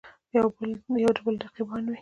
یودبل 1.07 1.35
رقیبان 1.45 1.81
وي. 1.83 1.89